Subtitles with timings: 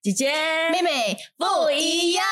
[0.00, 0.30] 姐姐、
[0.70, 2.24] 妹妹不一样。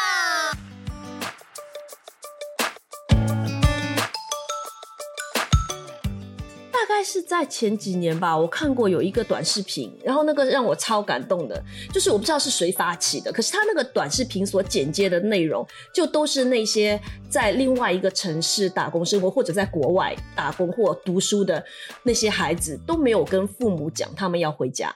[6.71, 11.61] 大概是在前几年吧，我看过有一个短视频，然后那个让我超感动的，
[11.93, 21.63] 就是我不知道是谁发起的，可是他那个短视频所剪接的内容，就都是那些在另外一个城市打工生活，或者在国外打工或读书的
[22.05, 24.95] 那些孩子，都没有跟父母讲他们要回家，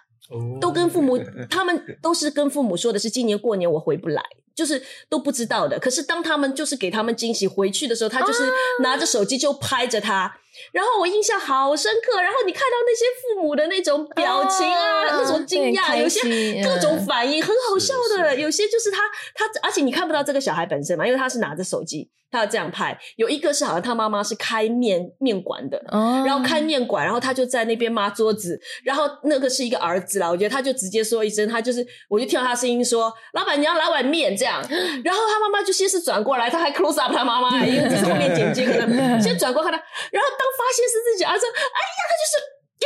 [0.60, 1.18] 都跟父母，
[1.48, 4.22] 他们都是跟父母说的是今年过年我回不来。
[4.54, 8.42] 就是都不知道的，可是当他们就是给他们惊喜回去的时候，他就是
[8.82, 10.36] 拿着手机就拍着他，
[10.72, 12.20] 然后我印象好深刻。
[12.20, 18.98] 然后你看到那些父母的那种表情啊，那种惊讶，有些各种反应很好笑的，有些就是他
[19.34, 22.10] 他，而且你看不到这个小孩本身嘛，因为他是拿着手机。
[22.32, 25.82] 他要这样拍，有一个是好像他妈妈是开面面馆的，
[26.24, 34.56] 然后开面馆，然后他就在那边抹桌子，然后那个是一个儿子啦，我觉得他就直接说一声，他就是，我就听到他声音说：“老板娘来碗面。”这样，
[35.04, 39.76] 然后他妈妈就先是转过来，他还 close up 他妈妈，因为这是后面剪接可能先转过看他，
[40.10, 42.34] 然后当发现是自己儿子，哎呀，他就是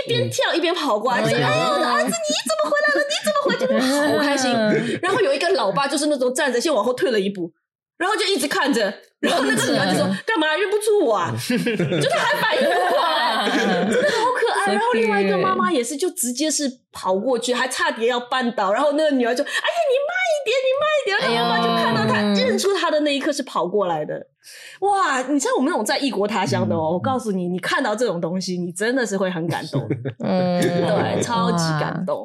[0.03, 3.01] 一边跳一边跑过来，说：“哎呀，我的儿子你怎么回来了？
[3.09, 4.51] 你怎么回来？”好开心。
[5.01, 7.53] 然后有一个老爸就是那种站着先往后退了一步。
[7.97, 11.33] 然后就一直看着，然后那个女儿就说：“干嘛认不出我？”啊？
[11.39, 13.49] 就他还反应不过来，
[13.89, 14.75] 真的好可爱。
[14.75, 18.73] 然后另外一个妈妈也是，就直接是跑过去，还差点要绊倒。
[18.73, 19.95] 然后那个女儿就：“哎呀，你
[20.45, 24.27] 点，你慢一点。”然后妈妈就看到他认出他的那一刻是跑过来的。
[24.81, 25.23] 哇！
[25.23, 29.81] 你像我们那种在异国他乡的哦，我告诉你，你看到这种东西，你真的是会很感动。
[30.23, 32.23] 嗯，对，超级感动。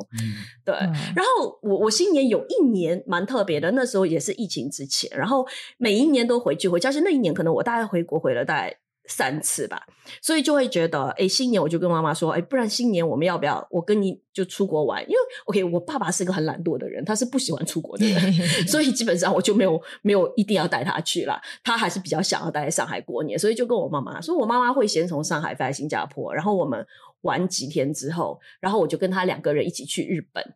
[0.66, 0.76] 对。
[1.16, 6.92] 然后我我新年有一年蛮特别的，那时候也是疫情之前，然后每一年都回去回家。
[6.92, 8.76] 是那一年可能我大概回国回了大概。
[9.10, 9.82] 三次吧，
[10.22, 15.02] 所以就会觉得，哎，新年我就跟妈妈说，哎，不然新年我们要不要我跟你就出国玩？
[15.04, 18.34] 因为，OK，我爸爸是个很懒惰的人，他是不喜欢出国的人，
[18.70, 26.86] 所以基本上我就没有没有一定要带他去了，他还是比较想要待在上海过年，所以就跟我妈妈说，我妈妈会先从上海飞来新加坡，然后我们
[27.22, 30.54] 玩几天之后，然后我就跟他两个人一起去日本，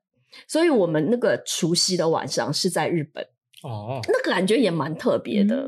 [0.48, 3.26] 所以我们那个除夕的晚上是在日本。
[3.64, 5.68] 哦，那感觉也蛮特别的，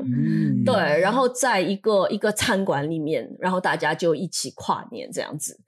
[0.64, 1.00] 对。
[1.00, 5.58] 然后在一个一个餐馆里面，然后大家就一起跨年这样子，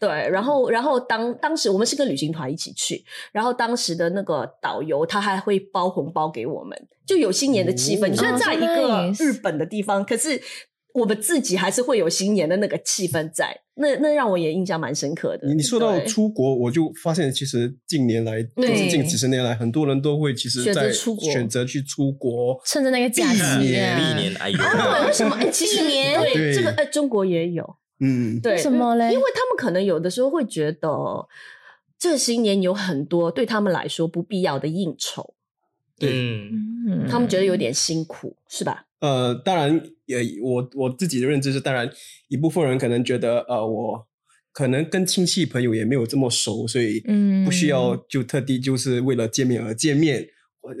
[0.00, 0.08] 对。
[0.28, 8.12] 然后，然后当当时我们是跟旅行团一起去，然后当时的那个导游他还会包红包给我们，就有新年的气氛。
[8.14, 10.42] 虽然在一个日本的地方，可是。
[10.94, 15.46] 我们自己还是会有新年的那个气氛在，那那让我也印象蛮深刻的。
[15.54, 24.58] 你说到出国，我就发现其实近年来，就是近几十年来，很多人都会其实在选择去出国，趁着那个假期，历年哎呦，
[25.06, 25.36] 为什么？
[25.36, 29.12] 哎， 七年对这个哎，中国也有，嗯，对，什么嘞？
[29.12, 30.88] 因为他们可能有的时候会觉得，
[31.98, 35.34] 这新年有很多对他们来说不必要的应酬，
[35.98, 36.10] 对，
[37.08, 38.86] 他们觉得有点辛苦，是吧？
[39.00, 41.90] 呃，当然，也我我自己的认知是，当然
[42.28, 44.06] 一部分人可能觉得，呃，我
[44.52, 47.00] 可能跟亲戚朋友也没有这么熟，所以
[47.44, 50.26] 不需要就特地就是为了见面而见面，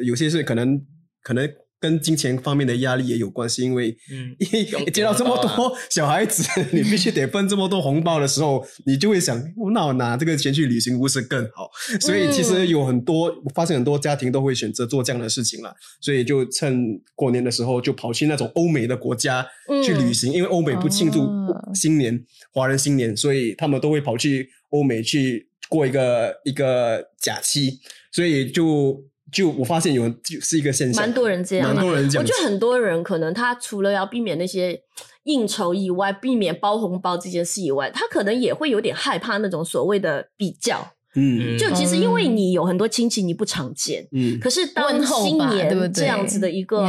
[0.04, 0.84] 有些是可能
[1.22, 1.48] 可能。
[1.80, 3.96] 跟金钱方面的压力也有关系，因为
[4.92, 9.40] 接到这么多小孩子，你必须得分这么多红包的时候，你就会想，
[9.72, 11.70] 那我拿这个钱去旅行不是更好？
[12.00, 15.72] 所以其实有很多，我发现很多家庭都会选择做这样的事情了。
[16.00, 19.46] 所以就趁过年的时候，就跑去那种欧美的国家
[19.84, 21.28] 去旅行，因为欧美不庆祝
[21.74, 27.78] 新年，华人新年，所以他们都会跑去欧美去过一个一个假期，
[28.10, 29.04] 所以就。
[29.32, 32.22] 就我发现有就是一个现象，蛮多人这样，蛮多人这样。
[32.22, 34.80] 我觉得很多人可能他除了要避免那些
[35.24, 40.92] 应酬以外，避免包红包这件事以外，他可能也会有点害怕那种所谓的比较。
[41.14, 46.86] 嗯，就其实因为你有很多亲戚你不常见，嗯，可是当新年这样子的一个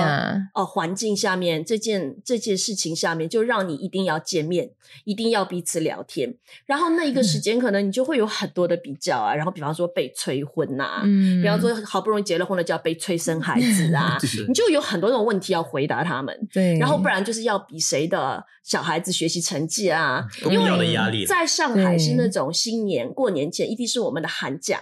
[0.53, 4.69] 呃环境下面，这件这件事情下面，就让你一定要见面，
[5.05, 6.35] 一定要彼此聊天，
[6.65, 14.17] 然后那一个时间可能你就会有很多的比较啊，然后比方说被催婚呐，嗯，比方说好不容易结了婚了就要被催生孩子啊，
[14.47, 24.19] 你就有很多种问题要回答他们，对，然后不然就是要比谁的小孩子学习成绩啊，因为压力，在上海是那种新年过年前一定是我们。
[24.19, 24.81] 的寒假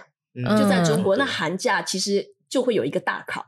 [0.58, 3.46] 就在中国，那寒假其实就会有一个大考，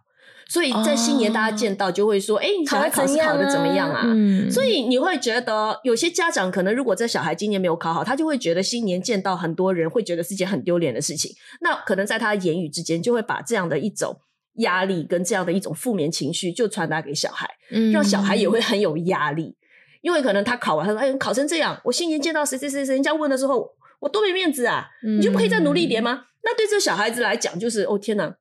[0.49, 4.07] 所以在新年大家见到就会说：“哎，小孩考试考的怎么样啊？”
[4.49, 11.35] 所以你会觉得有些家长可能如果在小孩今年没有考好，他就会觉得新年见到很多人会觉得是件很丢脸的事情。
[11.61, 14.17] 那可能在他的言语之间就会把这样的一种
[14.59, 17.49] 压力跟这样的一种负面情绪就传达给小孩，
[17.93, 19.57] 让小孩也会很有压力，
[20.03, 24.89] 因为可能他考完他说：“哎，考成这样，我新年见到谁谁谁谁，人家问的时候。”我多没面子啊！
[25.03, 26.25] 你就不可以再努力一点吗？
[26.43, 28.35] 那对这小孩子来讲，就是哦天哪，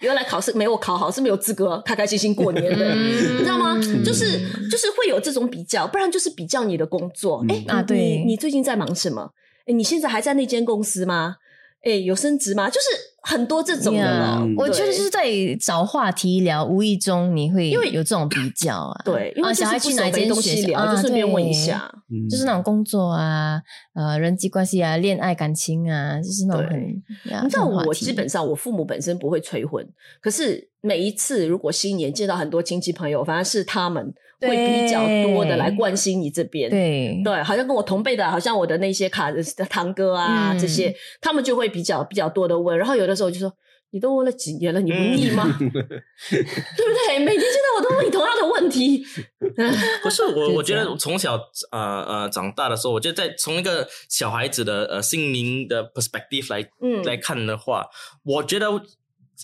[0.00, 3.78] 原来考试没有考好是没有资格开开心心过年的，你知道吗？
[4.04, 7.44] 就是就是会有这种比较，不然就是比较你的工作。
[7.48, 9.30] 哎啊，对，你最近在忙什么？
[9.66, 11.36] 哎，你现在还在那间公司吗？
[11.84, 12.68] 哎，有升职吗？
[12.68, 12.86] 就是
[13.28, 15.22] 很多这种的，我觉得就是在
[15.60, 21.92] 找话题聊，无意中你会因为有这种比较啊，对，因为小孩去哪间东西聊，就顺便问一下，
[22.30, 23.60] 就是那种工作啊，
[23.94, 26.80] 呃，人际关系啊，恋爱感情啊，就是那种很。
[27.44, 29.86] 你知道我基本上我父母本身不会催婚，
[30.22, 34.14] 可是每一次如果新年见到很多亲戚朋友，反而是他们。
[34.40, 37.20] 会比较多的来关心你这边，对。
[37.24, 43.52] 对，好像跟我同辈的，好像我的那些卡的堂哥啊这些，他们就会比较比较多的问，然后有的时候就说
[43.92, 45.44] ：“你都问了几年了，你不腻吗？
[45.58, 47.18] 对不对？
[47.18, 49.04] 每天现在我都问你同样的问题。
[50.02, 51.34] 不是我我觉得从小
[51.72, 56.66] 呃呃长大的时候，我觉得在从一个小孩子的呃心灵的 perspective 来
[57.04, 57.86] 来看的话，
[58.24, 58.66] 我觉得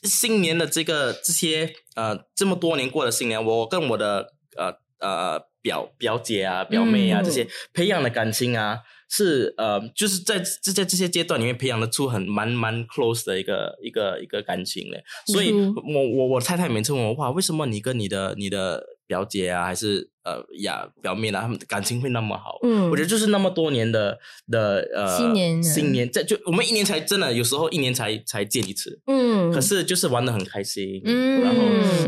[0.04, 4.82] 新年的这个这些呃这么多年过的新年，我跟我的呃。
[5.00, 8.78] 呃，表表姐啊，表妹啊，这些培养的感情啊，
[9.16, 15.04] 是呃，就是在这在这些阶段里面培养的出很蛮蛮 close 的一个一个一个感情嘞。
[15.26, 22.58] 所以，我我我太太每次问我哇，为什么你跟你的你的表姐啊，还是呃呀表妹啊，他们感情会那么好？
[22.64, 24.18] 嗯，我觉得就是那么多年的
[24.50, 31.62] 的呃新年新年，在就我们一年才真的有时候一年才才见一次，嗯，可是就是玩的很开心，嗯，然后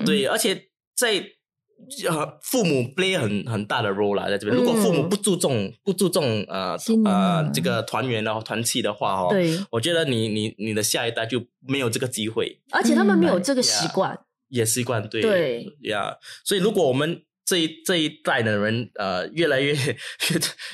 [0.05, 0.61] 对，而且
[0.97, 1.36] 在。
[2.09, 4.57] 呃，父母 play 很很大的 role 啦，在这边。
[4.57, 14.19] 如果父母不注重不注重呃呃这个团圆然后团契的话哦，对，我觉得你你你的下一代就没有这个机会，而且他们没有这个习惯，
[14.49, 16.17] 也习惯对对呀。
[16.45, 19.95] 所以如果我们这一这一代的人呃越来越越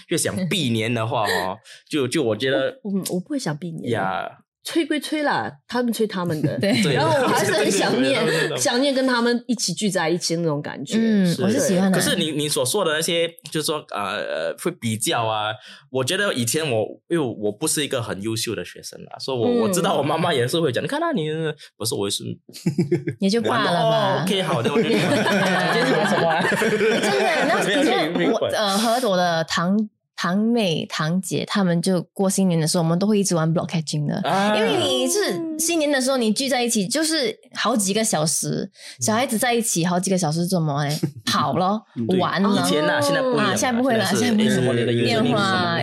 [0.09, 1.59] 越想避 年的话哦，
[1.91, 4.42] 就就我觉得，嗯，我不会想避年呀。
[4.65, 8.21] 吹归吹啦，他们吹他们的， 对，然后我还是很想念，
[8.57, 10.97] 想念跟他们一起聚在一起的那种感觉。
[10.97, 11.99] 嗯，我是喜欢的。
[11.99, 15.53] 可是你你所说的那些，就是说呃会比较啊，
[15.91, 21.29] 我觉得以前我因为我不是一个很优秀的学生啊，所以我我知道我妈妈也是会讲，你看到你
[21.77, 22.23] 不是我是，
[23.19, 24.23] 也就罢了吧。
[24.23, 26.41] OK，好的，我就今天讲什么？
[26.61, 29.77] 真的，那以前我呃和我的堂。
[30.23, 34.23] 堂妹、堂姐，他们就过新年的时候，我们都会一直玩 block catching 的，
[34.57, 35.19] 因为你是
[35.59, 38.71] 新年的时候，你聚在一起就是好几个小时，
[39.01, 40.97] 小孩子在一起好几个小时做什么呢？
[41.27, 41.83] 跑咯，
[42.21, 42.51] 玩了。
[42.51, 45.81] 以前呢，现在不啊，现在不会了，现在什么电话？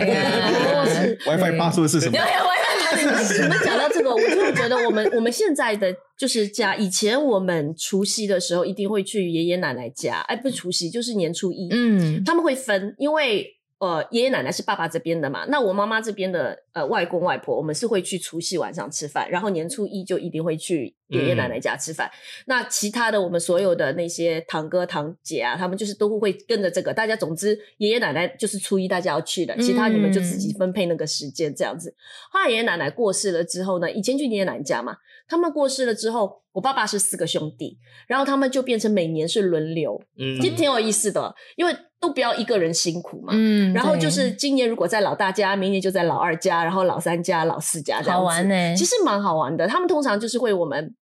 [1.26, 2.18] WiFi 发出的是什么？
[2.18, 13.46] 我们讲到这个，我就觉得我们我们现在的就是家，以前我们除夕的时候一定会去爷爷奶奶家，哎，不是除夕，就是年初一，嗯，他们会分，因为。
[13.80, 15.46] 呃，爷爷奶奶是爸爸这边的嘛？
[15.46, 22.10] 那我妈妈这边的呃外公外婆，我们是会去除夕晚上吃饭，然后年初一就一定会去爷爷奶奶家吃饭。
[22.44, 26.92] 那其他的我们所有的那些堂哥堂姐啊，他们就是都会跟着这个。
[26.92, 31.94] 大家总之爷爷奶奶就是初一大家要去的，其他你们就自己分配那个时间这样子。
[32.30, 34.94] 后来爷爷奶奶过世了之后呢，以前去爷爷奶奶家嘛，
[35.26, 41.74] 他们过世了之后，我爸爸是四个兄弟，然后他们就变成每年是轮流，嗯，其实挺有意思的，因为。
[42.00, 48.74] 都不要一个人辛苦嘛，嗯，然后就是今年如果在老大家，明年就在老二家，然后老三家、老四家这样子，好玩呢。
[48.74, 49.68] 其实蛮好玩的。
[49.68, 50.94] 他们通常就是会我们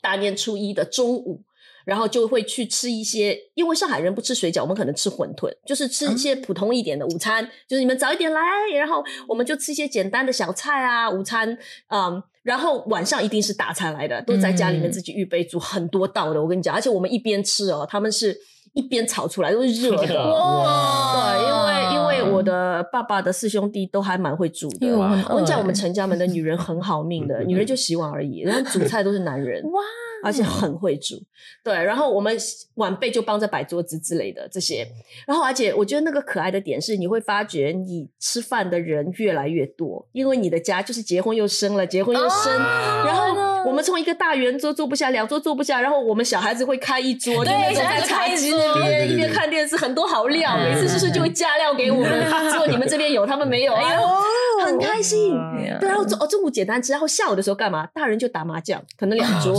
[0.00, 1.42] 大年初一的中午，
[1.84, 7.44] 然后就会去吃一些，因为上海人不吃水饺，我们可能吃馄饨，就是吃一些普通一点的午餐。
[7.66, 8.40] 就是你们早一点来，
[8.78, 16.40] 然后我们就吃一些简单的小菜啊，午餐，嗯，然后晚上一定是大餐来的，都在家里面自己预备煮很多道的。
[16.40, 18.38] 我跟你讲，而且我们一边吃哦，他们是。
[18.76, 21.75] 一边炒出来都是热的， 对，因为
[22.28, 24.86] 我的爸爸的四兄弟都还蛮会煮的。
[24.96, 29.80] 我跟你讲，我们陈家门的女人很好命的，女人就洗碗而已，然后煮菜都是男人，哇，
[30.24, 31.16] 而且很会煮。
[31.62, 32.36] 对，然后我们
[32.74, 34.86] 晚辈就帮着摆桌子之类的这些。
[35.26, 43.56] 然后，而且我觉得那个可爱的点是，你会发觉你吃饭的人越来越多，因为你的家就是结婚又生了，结婚又生，然后。
[43.66, 52.15] 我们从一个大圆桌坐不下，两桌坐不下，然后我们小孩子会开一桌，就那种在茶几那边一边看电视，很多好料，每次就是就会加料给我们，
[52.52, 54.02] 说你们这边有，他们没有，哎呦，
[54.64, 55.32] 很开心。
[55.80, 57.86] 对，然后中中午简单吃，然后下午的时候干嘛？
[57.88, 59.54] 大人就打麻将，可能两桌。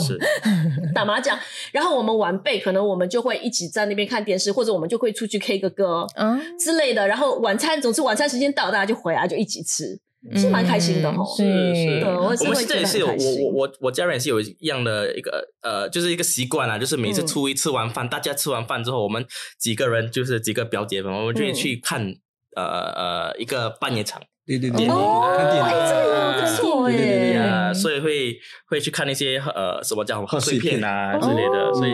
[0.94, 1.38] 打麻将，
[1.72, 7.08] 然后我们晚辈可能我们就会一起在那边看电视，或者我们就会出去 K 个歌，嗯之类的。
[7.08, 10.00] 然后晚餐，总之晚餐时间到，大家就回来就一起吃。
[10.36, 11.44] 是蛮开心的哈，是
[11.76, 19.26] 是，我们现在也是有我我我我家人也是有一样的一个呃，就是一个习惯啊，就是每次初一吃完饭，大家吃完饭之后，我们
[19.58, 22.14] 几个人就是几个表姐们，我们就去看
[22.62, 22.92] 呃
[23.30, 24.22] 呃一个半夜场。
[24.46, 28.34] 对对对，看电影，这个不错耶，所以会
[28.70, 31.94] 会去看那些呃什么叫贺岁片啊之类的，所以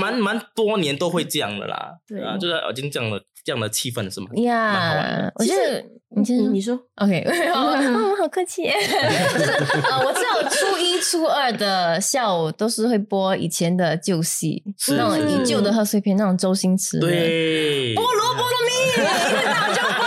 [0.00, 4.26] 蛮蛮多年都会这样的啦， 对啊，就是已经这样的这样的气氛是吗？
[4.42, 5.80] 呀，我觉得
[6.16, 19.04] 你先你说，OK， 好客气， 就是呃，我知道初一初二的下午都是会播以前的旧戏，那种以旧的贺岁片，那种周星驰，对，菠萝菠萝蜜，
[19.44, 20.02] 大家播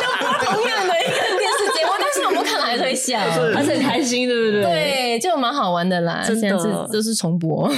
[0.00, 1.26] 就播同样的一个。
[3.06, 3.20] 笑，
[3.54, 4.62] 而且很开心，对不对？
[4.62, 6.24] 对，就蛮好玩的啦。
[6.26, 7.70] 真的，都是重播。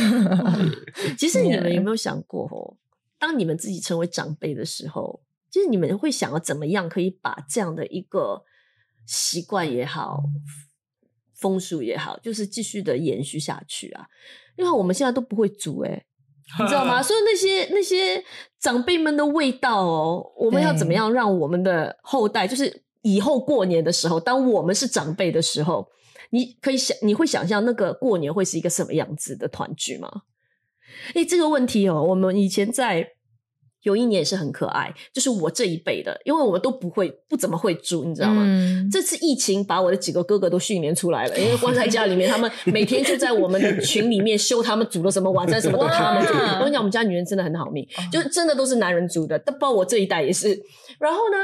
[1.18, 2.76] 其实你们有没有想过，哦，
[3.18, 5.20] 当你们自己成为长辈的时候，
[5.50, 8.42] 就是你们会想要怎么样可以把这样的一个
[9.06, 10.22] 习惯也好、
[11.38, 14.06] 风俗也好，就是继续的延续下去啊？
[14.56, 16.04] 因为我们现在都不会煮， 哎，
[16.60, 17.02] 你知道吗？
[17.02, 18.24] 所以那些那些
[18.58, 22.82] 长辈们的味道哦，我们要怎么样让我们的后代，就是。
[23.02, 25.88] 以后过年的时候，当我们是长辈的时候，
[26.30, 30.10] 你可以想，你会想象那个过年会是一个什么样子的团聚吗？
[31.14, 33.10] 哎，这个问题哦，我们以前在
[33.82, 38.44] 有一年也是很可爱，就是我这一辈的，因为我们都不会不怎么会煮，你知道吗？
[38.90, 46.32] 这次疫情把我的几个哥哥都训练出来了，因为关在家里面，他们每天就在我们的群里面秀他们煮了什么晚餐，什么都 他们煮。
[46.32, 50.48] 我跟你讲，我们家女人真的很好命，就是真的都是男人煮的，包括我这一代也是。
[50.98, 51.36] 然后呢，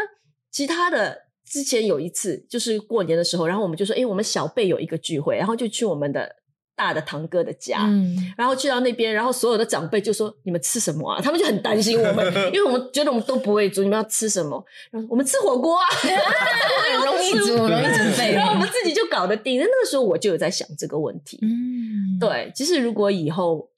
[0.51, 1.24] 其他的。
[1.55, 6.29] 之前有一次，就是过年的时候，然后我们就说：“哎，我们小辈有一个聚会，然后就去我们的
[6.75, 7.89] 大的堂哥的家，
[8.37, 14.65] 然后去到那边，然后所有的长辈就说：‘你们吃什么啊？’他们就很担心我们， 因为我们觉得我们都不会煮，你们要吃什么？
[14.91, 15.87] 然后我们吃火锅啊，
[17.07, 19.61] 容易煮，容易准备，然后我们自己就搞得定。
[19.61, 21.39] 那个时候我就有在想这个问题。
[21.41, 23.71] 嗯，对，其实如果以后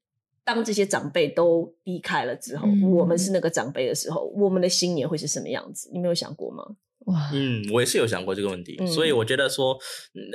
[0.47, 5.91] 当这些长辈都离开了之后，我们是那个长辈的时候，我们的新年会是什么样子？
[5.93, 6.65] 你没有想过吗？”
[7.05, 9.79] 哇，嗯，我也是有想过这个问题，所以我觉得说，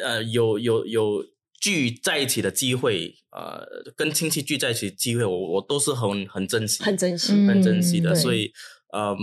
[0.01, 1.25] 呃，有有有
[1.59, 8.15] 聚在一起的机会，呃，跟亲戚聚在一起机会，我我都是很很珍惜，很珍惜，很珍惜的。
[8.15, 8.53] 所以，
[8.95, 9.17] 嗯，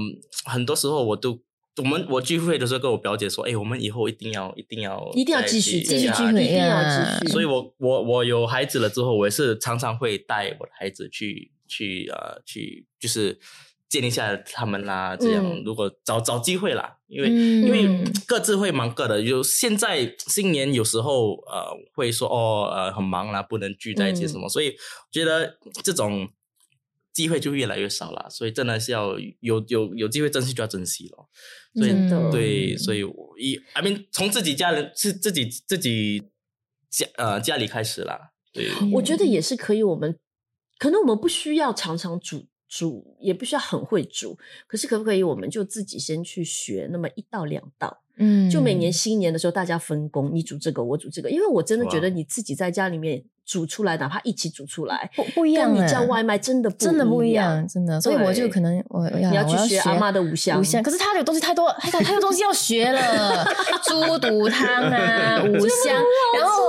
[0.45, 1.41] 很多时候我都，
[1.79, 7.33] 我们我聚会的时候跟我表姐说，哎，我们以后一定要一定要一定要继续继续聚会，一定要继续。
[7.33, 13.39] 所以我我我有孩子了之后，我也是常常会带我的孩子去去呃去，就是。
[13.89, 19.25] 建立下他们啦，这样如果找找机会啦，因为因为各自会忙各的。
[19.25, 24.77] 就现在新年有时候呃会说哦呃很忙啦，不能聚在一起什么，所以
[25.11, 26.29] 觉得这种
[27.15, 28.29] 机会就越来越少了。
[28.29, 31.27] 所以真的是要有有有机会珍惜就要珍惜了。
[31.75, 31.93] 所以
[32.31, 36.29] 对，所以我一 I mean 从自己家人是自己自己
[36.91, 38.33] 家呃家里开始啦。
[38.53, 39.83] 对，我觉得也是可以。
[39.83, 40.19] 我们
[40.79, 42.47] 可能我们不需要常常煮。
[42.69, 48.03] 煮也不需要很会煮，可是可不可以我们就自己先去学那么一道两道？
[48.17, 53.25] 嗯，就每年新年的时候大家分工，你煮这个，我煮这个，因为我真的觉得你自己在家里面。
[53.49, 55.75] 煮出来，哪怕一起煮出来，不不一样。
[55.75, 57.99] 你叫外卖真的真的不一样，真的。
[57.99, 60.83] 所以我就可能我你要去学阿妈的五香，五香。
[60.83, 63.43] 可是他有东西太多，他他有东西要学了，
[63.83, 65.95] 猪肚汤啊， 五香。
[66.37, 66.63] 然后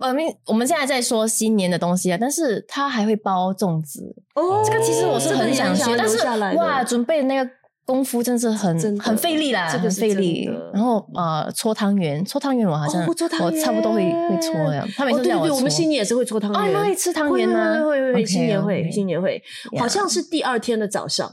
[0.00, 4.16] 我们我们现在在说新年的东西啊，但是他还会包粽子。
[4.34, 6.16] 哦，这个其实我是很想学，但是
[6.56, 7.50] 哇，准备那个。
[7.92, 10.50] 功夫真是很很费力啦，很费力。
[10.72, 14.82] 然后呃，搓汤圆，搓汤圆我好像我差不多会会搓呀。
[14.96, 16.68] 他每次叫我搓，我们新年也是会搓汤圆。
[16.70, 17.74] 你们会吃汤圆吗？
[17.74, 19.42] 会会会，新年会新年会，
[19.78, 21.30] 好像是第二天的早上，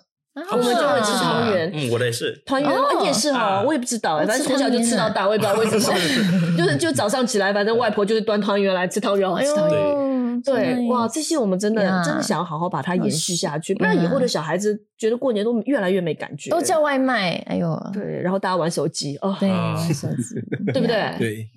[0.52, 1.72] 我们就会吃汤圆。
[1.74, 2.44] 嗯，我的也是。
[2.46, 5.98] 汤圆，你也是哈，我也不知道，反正从小就吃到大，我也不知道为什么，
[6.58, 10.09] 就是就早上起来，反正外婆就是端汤圆来吃汤圆，吃汤圆。
[10.42, 20.36] 对，哇，这些我们真的真的想要好好把它延续下去，不然以后的小孩子觉得过年都越来越没感觉，都叫外卖，哎呦，对，然后大家玩手机，哦，对，玩手机，
[20.74, 21.16] 对不对？
[21.18, 21.50] 对，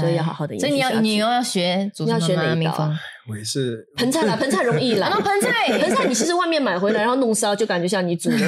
[0.00, 0.58] 所以要好好的。
[0.58, 2.90] 所以你要你要学，要学哪一道？
[3.28, 5.08] 我也是盆菜啦，盆菜容易啦。
[5.08, 8.38] 然 后盆菜，盆菜你其实外面买回来，然后弄烧，就感觉像你煮的。
[8.38, 8.44] 这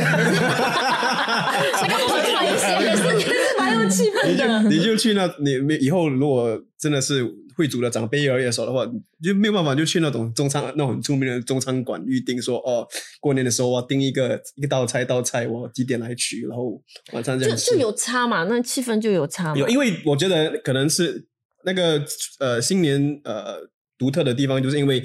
[1.88, 4.62] 个不是开心，也是也是蛮有气氛的。
[4.68, 7.26] 你就去那，你以后如果真的是。
[7.58, 8.86] 会煮的长辈越来越少的话，
[9.20, 12.86] 就没有办法就去那种中餐那种很出名的中餐馆预定，说哦，
[13.18, 16.80] 过年的时候我订一个一道菜道菜，我几点来取，然后
[17.12, 19.52] 晚上这样就就有差嘛，那气氛就有差。
[19.56, 21.26] 有，因为我觉得可能是
[21.64, 22.00] 那个
[22.38, 23.56] 呃新年呃
[23.98, 25.04] 独特的地方，就是因为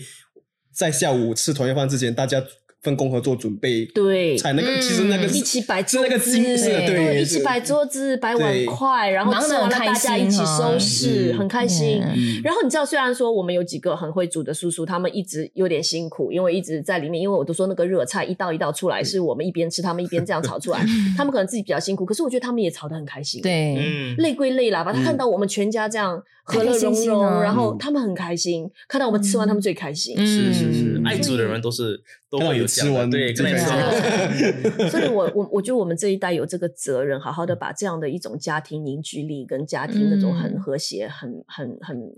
[0.72, 2.42] 在下午吃团圆饭之前，大家。
[2.84, 12.02] 分工合作准备，对，才那个其实那个一起摆是那个精致，对，一起摆桌子、摆碗筷，然后吃完了大家一起收拾，很开心。
[12.44, 20.86] 然后你知道，虽然说我们有几个很会煮的叔叔，他们一直有点辛苦，因为一直在里面，因为我都说那个热菜一道一道出来，是我们一边吃，他们一边这样炒出来，
[21.16, 23.42] 他们可能自己比较辛苦，可是我觉得他们也炒的很开心。
[23.42, 30.18] 对，累归累啦，把他看到我们全家这样和乐融融，然后他们很开心，看到我们吃完，他们最开心。
[30.18, 33.34] 是是是，爱煮的人都是都会有吃完对。
[34.90, 42.16] 所以，我我我觉得我们这一代有这个责任，好好的把这样的一种家庭凝聚力跟家庭那种很和谐、很很很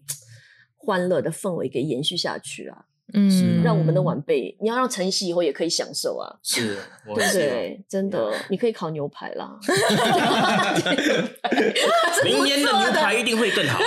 [0.75, 2.85] 欢乐的氛围给延续下去啊。
[3.17, 6.27] 嗯，让我们的晚辈，你要让晨曦以后也可以享受啊。
[6.43, 6.75] 是，
[7.15, 9.57] 对对，真的，你可以烤牛排啦。
[12.25, 13.79] 明年的牛排一定会更好。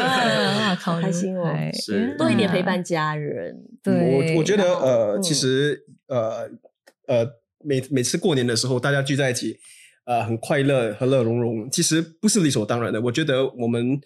[0.00, 3.56] 啊，烤开心哦，是多一点陪伴家人。
[3.82, 6.48] 对，我我觉得呃，其实呃
[7.08, 7.26] 呃，
[7.64, 9.58] 每每次过年的时候，大家聚在一起，
[10.04, 13.00] 呃，很快乐、和乐融融，其实不是理所当然的。
[13.00, 14.00] 我觉得我们。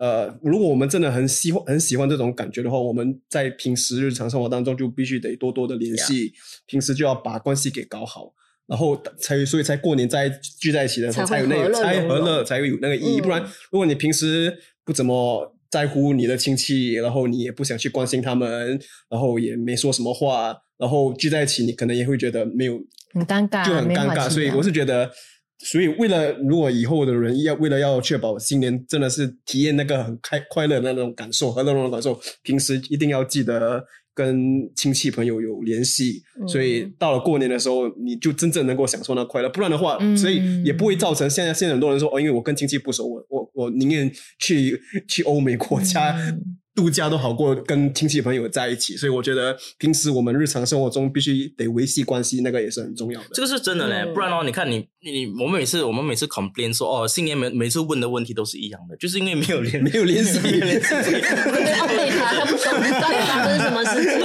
[0.00, 6.32] 呃，如果我们真的很喜欢很喜欢这种感觉的话，我们在平时日常生活当中就必须得多多的联系，
[6.64, 8.32] 平时就要把关系给搞好，
[8.66, 13.20] 然后才所以才过年在聚在一起的时候才有那个才和乐才有那个意义。
[13.20, 18.80] 不然，如果你平时不怎么在乎你的亲戚，然后你也不想去关心他们，
[19.10, 22.80] 然后也没说什么话，然后聚在一起，你可能也会觉得没有
[23.12, 24.30] 很尴尬，就很尴尬。
[24.30, 25.10] 所以我是觉得。
[25.62, 36.22] 所以，为了如果以后的人要为了要确保新年真的是体验那个很开快乐的那种感受和那种感受，平时一定要记得跟亲戚朋友有联系。
[36.48, 39.50] 所以到了过年的时候，你就真正能够享受那快乐。
[39.50, 46.16] 不然的话，所以也不会造成现在现在很多人说哦，因为我跟亲戚不熟，我我我宁愿去去欧美国家。
[46.80, 53.26] 度假都好过跟亲戚朋友在一起，所以我觉得平时我们日常生活中必须得维系关系，那个也是很重要的。
[53.34, 60.88] 这个是真的嘞，不然哦，你看你你我们每次我们每次 complain 说哦，新年每每次问的问题都是一样的，就是因为没有联 没有联系，没有联系。
[60.88, 64.20] 对他他不懂到底发生什么事情。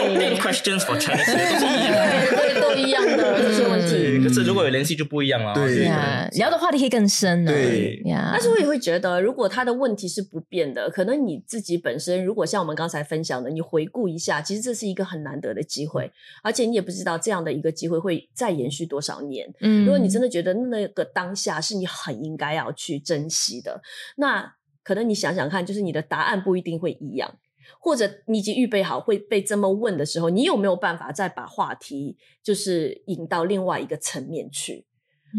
[0.46, 4.24] Questions for Chinese 都是一样的，对，都一样的这些问题。
[4.24, 8.30] 可是如果有联系就不一样了，对呀，聊的话题可以更深了，对呀。
[8.32, 16.12] 但是我也会觉得，如果他的问题是不变的，可能你自己本身如果像我们刚才分享的，你回顾一下，其实这是一个很难得的机会，
[16.44, 19.52] 而且你也不知道这样的一个机会会再延续多少年。
[19.62, 23.82] 嗯，如果你真的觉得那个当下是你很应该要去珍惜的，
[24.18, 27.38] 那可能你想想看，就是你的答案不一定会一样，
[27.80, 34.86] 或者你已经预备好会被这么问的时候，你有没有办法再把话题就是引到另外一个层面去？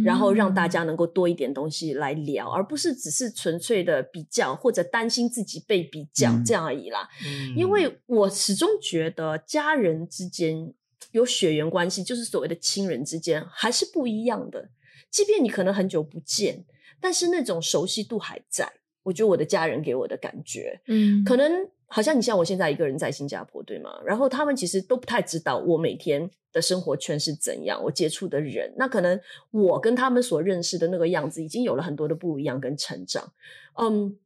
[0.04, 7.09] 然后让大家能够多一点东西来聊，而不是只是纯粹的比较或者担心自己被比较这样而已啦。
[7.56, 10.72] 因为我始终觉得家人之间
[11.12, 14.70] 有血缘关系，就是所谓的亲人之间还是不一样的。
[15.11, 16.64] 即便你可能很久不见，
[17.00, 18.72] 但是那种熟悉度还在。
[19.07, 21.69] 我觉得我的家人给我的感觉，嗯，可能。
[21.88, 23.97] 好像你像我现在一个人在新加坡，对吗？
[24.05, 29.21] 然后他们其实都不太知道我每天的生活圈是怎样，我接触的人，那可能
[29.53, 33.33] 我跟他们所认识的那个样子已经有了很多的不一样跟成长。
[33.81, 34.16] 嗯，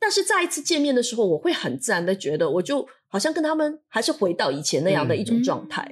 [0.00, 5.86] 但是再一次见面的时候，我会很自然的觉得，我就好像跟他们还是回到以前那样的一种状态，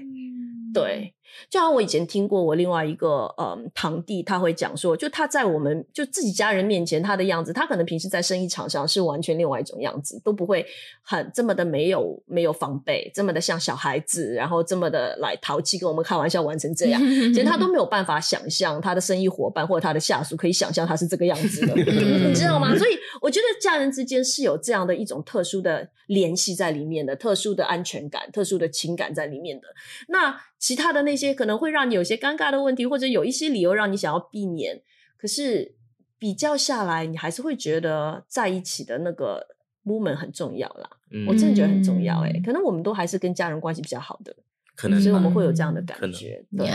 [0.72, 1.12] 对。
[1.48, 10.64] 就像我以前听过我另外一个嗯堂弟，他会讲说，就他在我们就自己家人面前他的样子，他可能平时在生意场上是完全另外一种样子，都不会
[11.02, 22.76] 很这么的没有没有防备，这么的像小孩子，然后这么的来淘气，跟我们开玩笑玩成这样，其实他都没有办法想象他的生意伙伴或者他的下属可以想象他是这个样子的， 你知道吗？
[22.76, 29.66] 所以我觉得家人之间是有这样的一种特殊的联系在里面的，特殊的安全感、特殊的情感在里面的。
[30.08, 34.80] 那其他的那些可能会让你有些尴尬的问题，或者有一些理由让你想要避免。
[35.18, 35.74] 可是
[36.18, 39.46] 比较下来，你还是会觉得在一起的那个
[39.84, 40.88] moment 很重要啦。
[41.12, 42.20] 嗯我真的觉得很重要。
[42.24, 44.34] 哎，可能我们都还是跟家人关系比较好的，
[44.74, 46.44] 可能所以我们会有这样的感觉。
[46.56, 46.66] 对，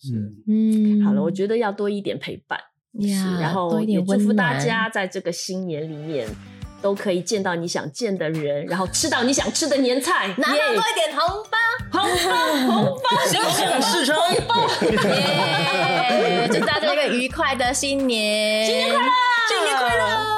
[0.00, 0.14] 是
[0.48, 2.58] 嗯，好了，我觉得要多一点陪伴，
[3.40, 6.26] 然后也祝福大家在这个新年里面。
[6.82, 11.58] 都可以见到你想见的人，然后吃到你想吃的年菜，拿到多一点红包，
[11.92, 12.08] 红包，
[12.72, 13.08] 红包，
[13.80, 14.52] 事成，红包，
[16.52, 19.10] 祝大家一个愉快的新年，新年快乐，
[19.48, 20.29] 新年快乐。